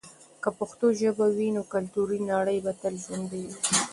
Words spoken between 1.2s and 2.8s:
وي، نو کلتوري نړی به